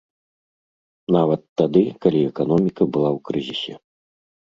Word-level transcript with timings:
Нават 1.15 1.41
тады, 1.61 1.83
калі 2.05 2.19
эканоміка 2.29 2.83
была 2.95 3.09
ў 3.19 3.29
крызісе. 3.29 3.75